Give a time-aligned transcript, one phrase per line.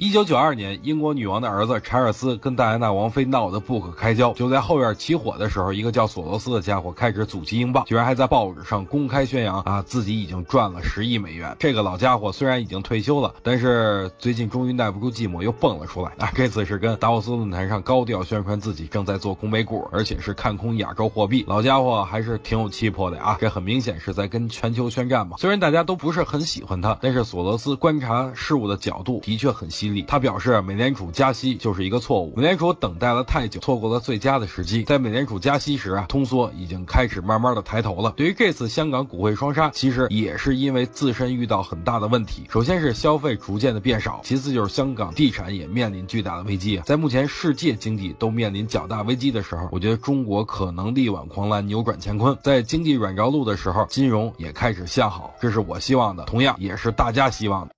[0.00, 4.32] 一九九二年，英国女王的儿子查尔斯跟戴安娜王妃闹得不可开交。
[4.32, 11.56] 就在后院起火的时候，一个叫索罗斯的家伙开始阻击英镑，居然还在报纸上公开宣扬啊自己已经赚了十亿美元。
[11.58, 16.30] 这个老家伙虽然已经退休了，但是最近终于耐不住寂寞，又蹦了出来啊！
[16.32, 21.44] 这次是跟达沃斯论坛上高调宣传自己正在做空美股，而且是看空亚洲货币。
[21.48, 23.36] 老家伙还是挺有气魄的啊！
[23.40, 25.38] 这很明显是在跟全球宣战嘛。
[25.38, 29.68] 虽然大家都不是很喜欢他，但是索罗斯观察事物的角度的确很
[30.02, 32.34] 他表示，美联储加息就是一个错误。
[32.36, 34.82] 美联储等待了太久，错过了最佳的时机。
[34.84, 38.12] 在美联储加息时啊，通缩已经开始慢慢的抬头了。
[38.16, 42.44] 对于这次香港股汇双杀，其实也是因为自身遇到很大的问题。
[42.50, 46.80] 首先是消费逐渐的变少，其次就是香港地产也面临巨大的危机。
[46.84, 52.36] 在目前世界经济都面临较大危机的时候，我觉得中国可能力挽狂澜，扭转乾坤。
[52.42, 57.77] 在经济软着陆的时候，金融也开始向好，这是我希望的，同样也是大家希望的。